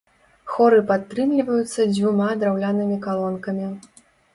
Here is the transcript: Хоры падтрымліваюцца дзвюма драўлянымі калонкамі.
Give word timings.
Хоры 0.53 0.79
падтрымліваюцца 0.93 1.87
дзвюма 1.93 2.33
драўлянымі 2.43 3.03
калонкамі. 3.09 3.75